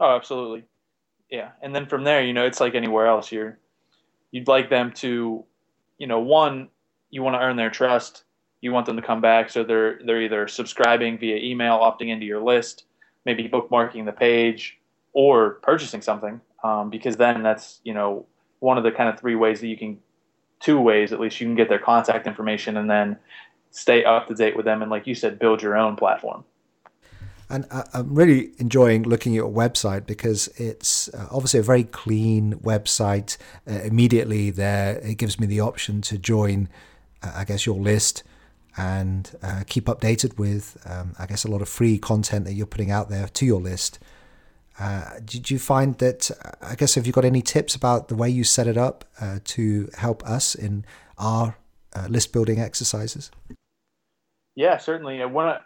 [0.00, 0.64] Oh, absolutely.
[1.30, 3.32] Yeah, and then from there, you know, it's like anywhere else.
[3.32, 3.58] You're
[4.30, 5.44] you'd like them to,
[5.98, 6.68] you know, one,
[7.10, 8.24] you want to earn their trust.
[8.60, 12.26] You want them to come back, so they're they're either subscribing via email, opting into
[12.26, 12.84] your list,
[13.24, 14.78] maybe bookmarking the page,
[15.12, 16.40] or purchasing something.
[16.64, 18.26] Um, because then that's you know
[18.60, 19.98] one of the kind of three ways that you can,
[20.60, 23.16] two ways at least you can get their contact information and then
[23.70, 26.44] stay up to date with them and like you said, build your own platform.
[27.48, 32.54] And I'm really enjoying looking at your website because it's uh, obviously a very clean
[32.54, 33.36] website.
[33.68, 36.68] Uh, immediately there, it gives me the option to join,
[37.22, 38.24] uh, I guess, your list
[38.76, 42.66] and uh, keep updated with, um, I guess, a lot of free content that you're
[42.66, 44.00] putting out there to your list.
[44.78, 46.30] Uh, did you find that,
[46.60, 49.38] I guess, have you got any tips about the way you set it up uh,
[49.44, 50.84] to help us in
[51.16, 51.56] our
[52.10, 53.30] list building exercises?
[54.54, 55.24] Yeah, certainly.
[55.24, 55.58] One,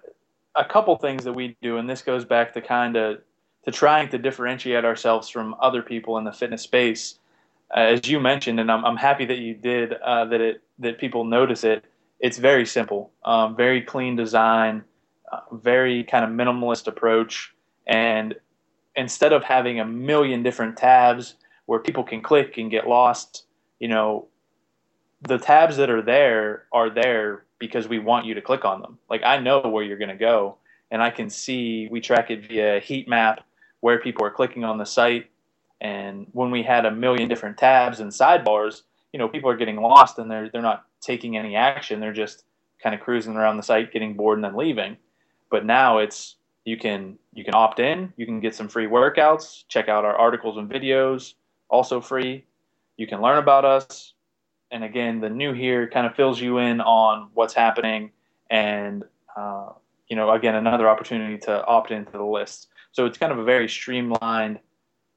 [0.55, 3.19] a couple things that we do, and this goes back to kind of
[3.65, 7.19] to trying to differentiate ourselves from other people in the fitness space.
[7.77, 10.99] Uh, as you mentioned, and I'm, I'm happy that you did uh, that it that
[10.99, 11.85] people notice it.
[12.19, 14.85] It's very simple, um, very clean design,
[15.33, 17.55] uh, very kind of minimalist approach,
[17.87, 18.35] and
[18.97, 21.37] instead of having a million different tabs
[21.67, 23.45] where people can click and get lost,
[23.79, 24.27] you know,
[25.23, 28.99] the tabs that are there are there because we want you to click on them.
[29.09, 30.57] Like I know where you're going to go,
[30.91, 33.45] and I can see we track it via heat map
[33.81, 35.31] where people are clicking on the site.
[35.81, 39.77] And when we had a million different tabs and sidebars, you know, people are getting
[39.77, 42.01] lost and they're they're not taking any action.
[42.01, 42.45] They're just
[42.83, 44.97] kind of cruising around the site, getting bored, and then leaving.
[45.51, 49.65] But now it's you can you can opt in, you can get some free workouts,
[49.69, 51.35] check out our articles and videos,
[51.69, 52.45] also free.
[52.97, 54.13] You can learn about us,
[54.71, 58.13] and again, the new here kind of fills you in on what's happening,
[58.51, 59.05] and
[59.37, 59.71] uh,
[60.09, 62.69] you know, again, another opportunity to opt into the list.
[62.93, 64.59] So it's kind of a very streamlined.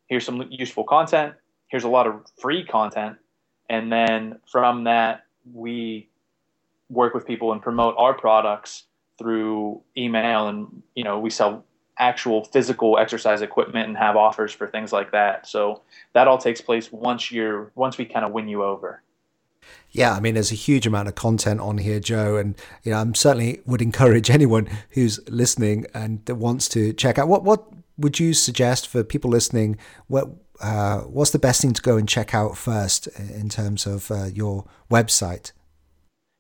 [0.07, 1.33] Here's some useful content.
[1.67, 3.17] Here's a lot of free content,
[3.69, 6.09] and then from that we
[6.89, 8.83] work with people and promote our products
[9.17, 11.65] through email, and you know, we sell
[11.99, 15.47] actual physical exercise equipment and have offers for things like that.
[15.47, 15.81] So
[16.13, 19.01] that all takes place once you're once we kind of win you over.
[19.91, 22.97] Yeah, I mean, there's a huge amount of content on here, Joe, and you know,
[22.97, 27.27] I'm certainly would encourage anyone who's listening and that wants to check out.
[27.27, 27.65] What what
[27.97, 29.77] would you suggest for people listening?
[30.07, 30.29] What
[30.61, 34.25] uh, what's the best thing to go and check out first in terms of uh,
[34.25, 35.51] your website?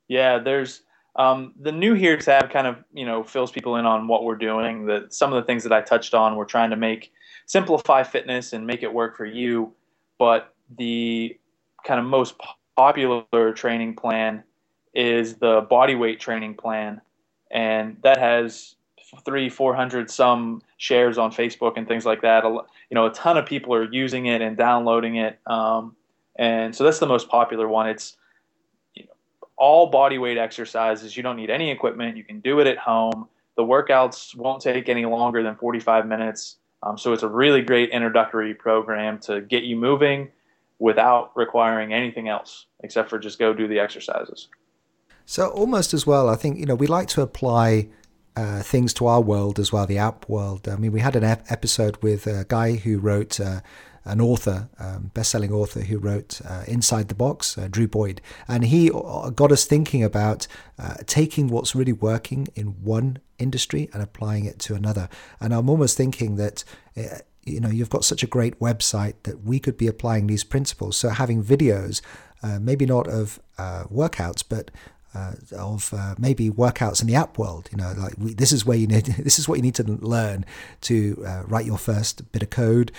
[0.07, 0.81] Yeah, there's
[1.15, 4.35] um, the new here tab kind of you know fills people in on what we're
[4.35, 4.85] doing.
[4.87, 7.11] That some of the things that I touched on, we're trying to make
[7.45, 9.73] simplify fitness and make it work for you,
[10.17, 11.37] but the
[11.85, 12.35] kind of most
[12.75, 14.43] popular training plan
[14.93, 17.01] is the body weight training plan,
[17.51, 18.75] and that has
[19.25, 22.43] three, four hundred some shares on Facebook and things like that.
[22.43, 25.95] You know, a ton of people are using it and downloading it, um,
[26.37, 27.87] and so that's the most popular one.
[27.87, 28.17] It's
[28.95, 29.11] you know,
[29.55, 31.15] all body weight exercises.
[31.15, 32.17] You don't need any equipment.
[32.17, 33.27] You can do it at home.
[33.55, 36.57] The workouts won't take any longer than 45 minutes.
[36.81, 40.29] Um, so it's a really great introductory program to get you moving
[40.83, 44.49] without requiring anything else except for just go do the exercises.
[45.25, 47.87] So almost as well, I think you know we like to apply
[48.35, 50.67] uh, things to our world as well, the app world.
[50.67, 53.39] I mean, we had an ep- episode with a guy who wrote.
[53.39, 53.61] Uh,
[54.05, 58.19] an author, um, best-selling author who wrote uh, Inside the Box, uh, Drew Boyd,
[58.49, 60.45] and he uh, got us thinking about
[60.77, 65.07] uh, taking what's really working in one industry and applying it to another.
[65.39, 66.65] And I'm almost thinking that
[66.97, 70.43] uh, you know you've got such a great website that we could be applying these
[70.43, 70.97] principles.
[70.97, 72.01] So having videos
[72.43, 74.69] uh, maybe not of uh, workouts but
[75.15, 78.65] uh, of uh, maybe workouts in the app world you know like we, this is
[78.65, 80.45] where you need this is what you need to learn
[80.81, 82.91] to uh, write your first bit of code.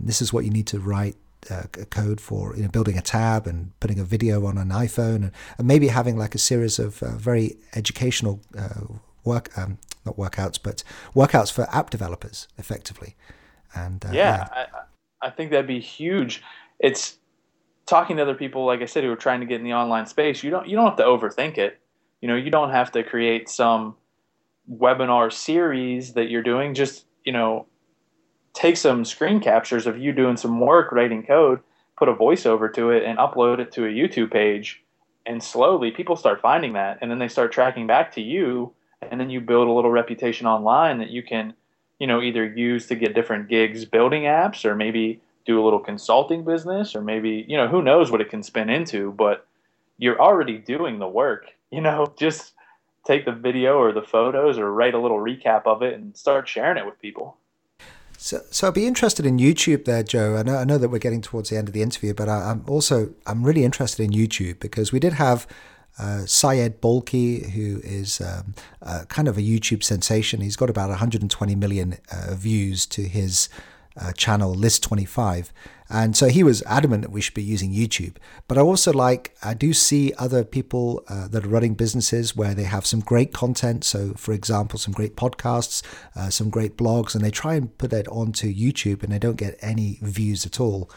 [0.00, 1.16] This is what you need to write
[1.50, 5.16] uh, code for you know, building a tab and putting a video on an iPhone
[5.16, 8.40] and, and maybe having like a series of very educational
[9.24, 10.82] work um, not workouts but
[11.14, 13.14] workouts for app developers effectively
[13.74, 14.66] and uh, yeah, yeah.
[15.22, 16.42] I, I think that'd be huge.
[16.78, 17.18] It's
[17.86, 20.06] talking to other people, like I said, who are trying to get in the online
[20.06, 20.42] space.
[20.42, 21.78] You don't you don't have to overthink it.
[22.20, 23.96] You know, you don't have to create some
[24.70, 26.74] webinar series that you're doing.
[26.74, 27.66] Just you know,
[28.54, 31.60] take some screen captures of you doing some work writing code,
[31.96, 34.82] put a voiceover to it, and upload it to a YouTube page.
[35.24, 39.20] And slowly, people start finding that, and then they start tracking back to you, and
[39.20, 41.54] then you build a little reputation online that you can
[42.02, 45.78] you know, either use to get different gigs building apps or maybe do a little
[45.78, 49.46] consulting business or maybe, you know, who knows what it can spin into, but
[49.98, 51.46] you're already doing the work.
[51.72, 52.52] You know, just
[53.06, 56.46] take the video or the photos or write a little recap of it and start
[56.46, 57.38] sharing it with people.
[58.18, 60.36] So, so I'd be interested in YouTube there, Joe.
[60.36, 62.50] I know, I know that we're getting towards the end of the interview, but I,
[62.50, 65.46] am also I'm really interested in YouTube because we did have
[65.98, 70.40] uh, Syed Balkhi, who is um, uh, kind of a YouTube sensation.
[70.40, 73.48] He's got about 120 million uh, views to his
[74.00, 75.50] uh, channel List25.
[75.94, 78.16] And so he was adamant that we should be using YouTube.
[78.48, 82.54] But I also like, I do see other people uh, that are running businesses where
[82.54, 83.84] they have some great content.
[83.84, 85.82] So, for example, some great podcasts,
[86.16, 89.36] uh, some great blogs, and they try and put it onto YouTube and they don't
[89.36, 90.90] get any views at all.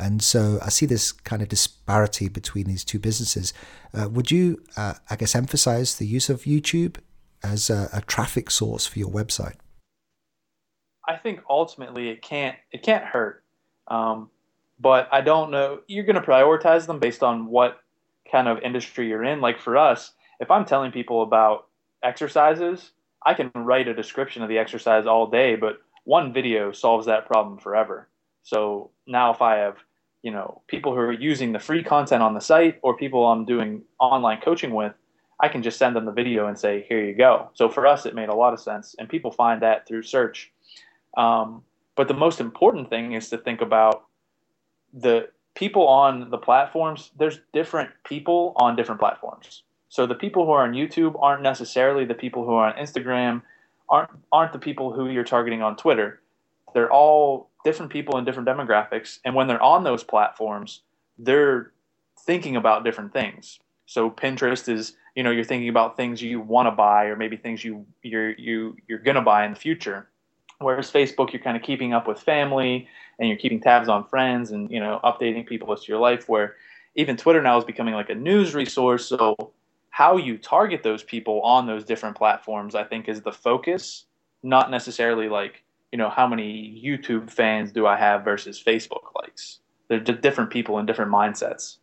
[0.00, 3.52] And so I see this kind of disparity between these two businesses.
[3.92, 6.96] Uh, would you, uh, I guess, emphasize the use of YouTube
[7.42, 9.56] as a, a traffic source for your website?
[11.08, 13.42] I think ultimately it can't it can't hurt.
[13.88, 14.30] Um,
[14.78, 15.80] but I don't know.
[15.86, 17.80] You're going to prioritize them based on what
[18.30, 19.40] kind of industry you're in.
[19.40, 21.66] Like for us, if I'm telling people about
[22.02, 22.92] exercises,
[23.26, 27.26] I can write a description of the exercise all day, but one video solves that
[27.26, 28.08] problem forever.
[28.42, 29.76] So now if I have,
[30.22, 33.44] you know, people who are using the free content on the site or people I'm
[33.44, 34.92] doing online coaching with,
[35.40, 37.50] I can just send them the video and say, here you go.
[37.54, 38.94] So for us, it made a lot of sense.
[38.98, 40.52] And people find that through search.
[41.16, 41.62] Um,
[41.96, 44.04] but the most important thing is to think about
[44.92, 47.10] the people on the platforms.
[47.18, 49.62] There's different people on different platforms.
[49.88, 53.42] So the people who are on YouTube aren't necessarily the people who are on Instagram,
[53.88, 56.22] aren't aren't the people who you're targeting on Twitter.
[56.74, 60.82] They're all different people in different demographics, and when they're on those platforms,
[61.18, 61.72] they're
[62.20, 63.58] thinking about different things.
[63.86, 67.36] So Pinterest is, you know, you're thinking about things you want to buy, or maybe
[67.36, 70.08] things you you're you you're gonna buy in the future.
[70.58, 72.86] Whereas Facebook, you're kind of keeping up with family
[73.18, 76.28] and you're keeping tabs on friends and you know updating people as to your life.
[76.28, 76.56] Where
[76.94, 79.06] even Twitter now is becoming like a news resource.
[79.06, 79.34] So
[79.90, 84.06] how you target those people on those different platforms, I think, is the focus,
[84.42, 85.62] not necessarily like
[85.92, 89.60] you know how many YouTube fans do I have versus Facebook likes.
[89.88, 91.76] They're just different people and different mindsets.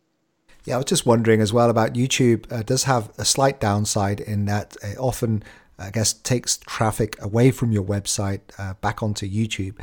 [0.64, 2.50] Yeah, I was just wondering as well about YouTube.
[2.52, 5.42] Uh, does have a slight downside in that it often
[5.78, 9.78] I guess, takes traffic away from your website uh, back onto YouTube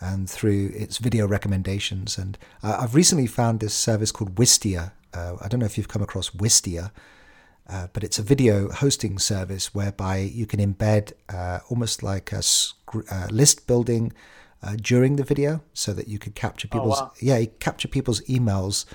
[0.00, 2.18] and through its video recommendations.
[2.18, 4.92] And uh, I've recently found this service called Wistia.
[5.14, 6.90] Uh, I don't know if you've come across Wistia,
[7.68, 12.42] uh, but it's a video hosting service whereby you can embed uh, almost like a
[13.10, 14.12] uh, list building
[14.82, 17.12] during the video, so that you can capture oh, people's oh, wow.
[17.20, 18.86] yeah, capture people's emails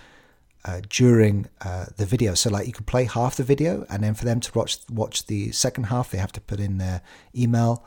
[0.66, 2.34] uh, during uh, the video.
[2.34, 5.28] So like you can play half the video, and then for them to watch watch
[5.28, 7.02] the second half, they have to put in their
[7.34, 7.86] email,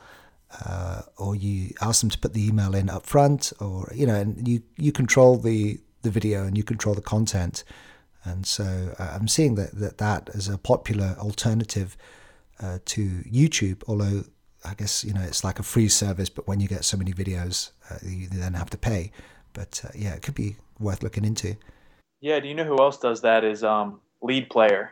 [0.65, 4.15] uh, or you ask them to put the email in up front, or you know,
[4.15, 7.63] and you you control the the video and you control the content.
[8.27, 11.97] And so uh, I'm seeing that that that is a popular alternative
[12.61, 14.23] uh, to YouTube, although.
[14.65, 17.13] I guess you know it's like a free service, but when you get so many
[17.13, 19.11] videos, uh, you then have to pay.
[19.53, 21.55] But yeah, it could be worth looking into.
[22.19, 23.43] Yeah, do you know who else does that?
[23.43, 24.91] Is um, Lead Player.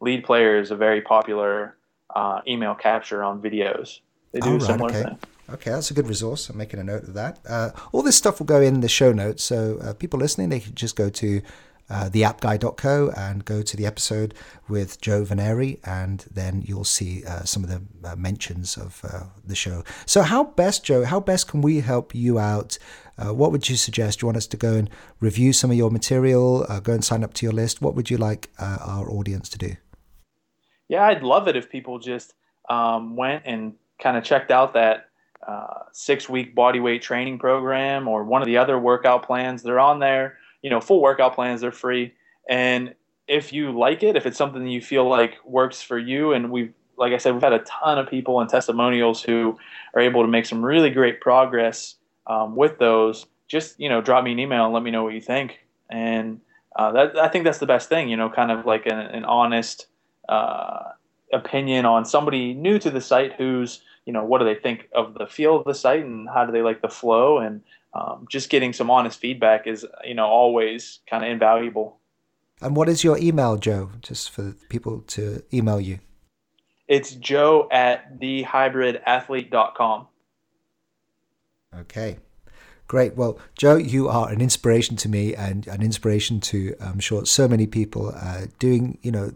[0.00, 1.76] Lead Player is a very popular
[2.14, 4.00] uh, email capture on videos.
[4.32, 5.16] They do oh, right, similar okay.
[5.52, 6.48] Okay, that's a good resource.
[6.48, 7.40] I'm making a note of that.
[7.48, 10.60] Uh, all this stuff will go in the show notes, so uh, people listening, they
[10.60, 11.42] can just go to
[11.90, 14.32] uh, theappguy.co and go to the episode
[14.68, 19.24] with Joe Vennare, and then you'll see uh, some of the uh, mentions of uh,
[19.44, 19.82] the show.
[20.06, 21.04] So, how best, Joe?
[21.04, 22.78] How best can we help you out?
[23.18, 24.20] Uh, what would you suggest?
[24.20, 26.64] Do you want us to go and review some of your material?
[26.68, 27.82] Uh, go and sign up to your list.
[27.82, 29.74] What would you like our audience to do?
[30.88, 32.34] Yeah, I'd love it if people just
[32.68, 35.06] um, went and kind of checked out that
[35.92, 39.62] six week body weight training program or one of the other workout plans.
[39.64, 41.60] They're on there you know, full workout plans.
[41.60, 42.14] They're free,
[42.48, 42.94] and
[43.28, 46.72] if you like it, if it's something you feel like works for you, and we've
[46.96, 49.58] like I said, we've had a ton of people and testimonials who
[49.94, 51.94] are able to make some really great progress
[52.26, 53.26] um, with those.
[53.48, 55.60] Just you know, drop me an email and let me know what you think.
[55.90, 56.40] And
[56.76, 58.08] uh, that I think that's the best thing.
[58.08, 59.86] You know, kind of like an, an honest
[60.28, 60.90] uh,
[61.32, 65.14] opinion on somebody new to the site who's you know what do they think of
[65.14, 68.50] the feel of the site and how do they like the flow and um, just
[68.50, 71.98] getting some honest feedback is you know always kind of invaluable.
[72.60, 73.90] And what is your email, Joe?
[74.02, 75.98] Just for people to email you.
[76.88, 80.08] It's joe at thehybridathlete.com.
[81.78, 82.18] Okay.
[82.88, 83.16] Great.
[83.16, 87.46] Well, Joe, you are an inspiration to me and an inspiration to, I'm sure, so
[87.46, 89.32] many people uh, doing, you know,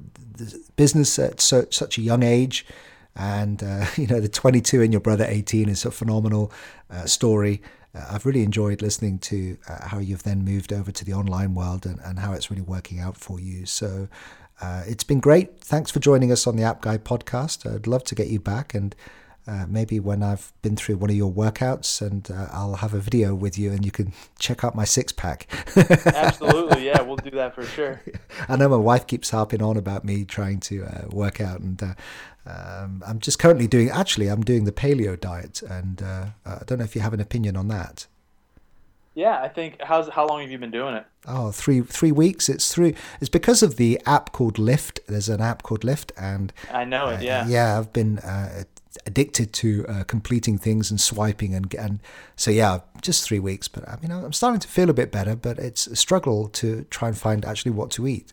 [0.74, 2.66] business at so, such a young age.
[3.14, 6.50] And, uh, you know, the 22 and your brother 18 is a phenomenal
[6.90, 7.62] uh, story
[7.94, 11.54] uh, I've really enjoyed listening to uh, how you've then moved over to the online
[11.54, 13.66] world and, and how it's really working out for you.
[13.66, 14.08] So,
[14.60, 15.60] uh, it's been great.
[15.60, 17.72] Thanks for joining us on the App Guy podcast.
[17.72, 18.94] I'd love to get you back and
[19.46, 22.98] uh, maybe when I've been through one of your workouts and uh, I'll have a
[22.98, 25.46] video with you and you can check out my six pack.
[25.76, 28.00] Absolutely, yeah, we'll do that for sure.
[28.48, 31.82] I know my wife keeps harping on about me trying to uh, work out, and
[31.82, 31.94] uh,
[32.46, 33.90] um, I'm just currently doing.
[33.90, 37.20] Actually, I'm doing the paleo diet, and uh, I don't know if you have an
[37.20, 38.06] opinion on that.
[39.14, 41.06] Yeah, I think how's how long have you been doing it?
[41.26, 42.48] Oh, three three weeks.
[42.48, 42.94] It's through.
[43.20, 45.00] It's because of the app called Lift.
[45.06, 47.22] There's an app called Lift, and I know it.
[47.22, 47.78] Yeah, yeah.
[47.78, 48.64] I've been uh,
[49.06, 52.00] addicted to uh, completing things and swiping and and
[52.34, 53.68] so yeah, just three weeks.
[53.68, 56.84] But I mean, I'm starting to feel a bit better, but it's a struggle to
[56.90, 58.32] try and find actually what to eat.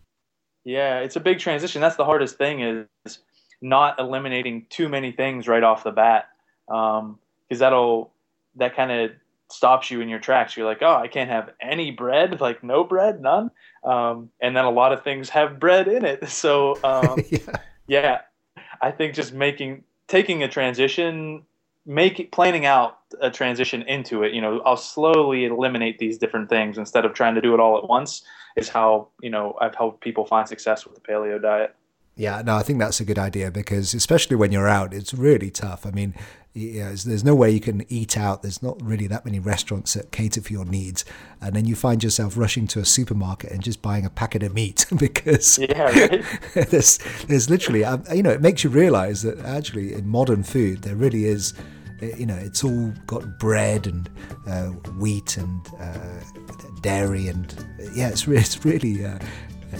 [0.64, 1.80] yeah, it's a big transition.
[1.80, 3.18] That's the hardest thing is
[3.60, 6.28] not eliminating too many things right off the bat,
[6.66, 7.18] because um,
[7.48, 8.12] that'll
[8.56, 9.10] that kind of
[9.52, 10.56] stops you in your tracks.
[10.56, 13.50] You're like, oh, I can't have any bread, like no bread, none.
[13.84, 16.28] Um, and then a lot of things have bread in it.
[16.32, 17.60] So um, yeah.
[17.86, 18.20] yeah,
[18.80, 21.42] I think just making taking a transition,
[21.86, 24.32] make planning out a transition into it.
[24.32, 27.78] You know, I'll slowly eliminate these different things instead of trying to do it all
[27.78, 28.22] at once.
[28.56, 31.76] Is how you know I've helped people find success with the paleo diet.
[32.14, 35.50] Yeah, no, I think that's a good idea because especially when you're out, it's really
[35.50, 35.86] tough.
[35.86, 36.14] I mean,
[36.54, 38.42] yeah, there's no way you can eat out.
[38.42, 41.06] There's not really that many restaurants that cater for your needs,
[41.40, 44.52] and then you find yourself rushing to a supermarket and just buying a packet of
[44.52, 46.24] meat because yeah, right?
[46.70, 50.82] there's there's literally um, you know it makes you realize that actually in modern food
[50.82, 51.54] there really is
[52.02, 54.10] eh, you know it's all got bread and
[54.46, 54.66] uh,
[54.98, 56.20] wheat and uh,
[56.82, 59.18] dairy and yeah it's it's really uh,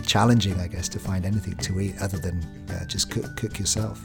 [0.00, 4.02] challenging I guess to find anything to eat other than uh, just cook cook yourself.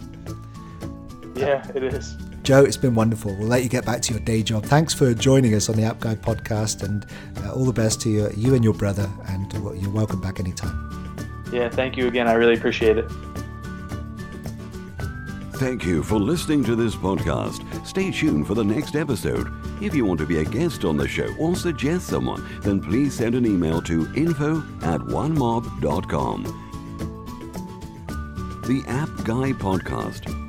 [1.36, 2.16] Yeah, it is.
[2.44, 3.36] Joe, it's been wonderful.
[3.36, 4.64] We'll let you get back to your day job.
[4.66, 7.06] Thanks for joining us on the App Guy podcast, and
[7.44, 9.10] uh, all the best to you, you and your brother.
[9.28, 11.18] And uh, you're welcome back anytime.
[11.52, 12.28] Yeah, thank you again.
[12.28, 13.06] I really appreciate it.
[15.56, 17.64] Thank you for listening to this podcast.
[17.88, 19.48] Stay tuned for the next episode.
[19.82, 23.14] If you want to be a guest on the show or suggest someone, then please
[23.14, 26.44] send an email to info at onemob.com.
[28.68, 30.47] The App Guy Podcast